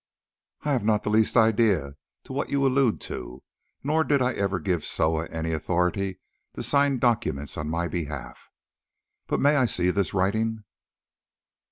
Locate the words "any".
5.27-5.51